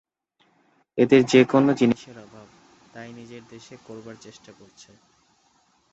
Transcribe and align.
এদের 0.97 1.21
যে-কোন 1.25 1.65
জিনিষের 1.73 2.17
অভাব, 2.19 2.47
তাই 2.93 3.09
নিজের 3.13 3.43
দেশে 3.49 3.75
করবার 3.87 4.15
চেষ্টা 4.21 4.51
করছে। 4.53 4.91